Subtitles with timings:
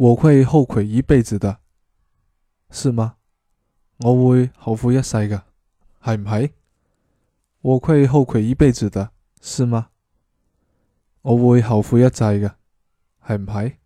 [0.00, 1.58] 我会后悔一辈子的。
[2.70, 3.16] 是吗？
[3.98, 5.44] 我会后悔一世噶
[6.02, 6.52] 系唔系？
[7.60, 9.10] 我会后悔一辈子的。
[9.42, 9.90] 是吗？
[11.20, 12.10] 我会后悔一世
[12.40, 12.56] 噶
[13.28, 13.76] 系唔系？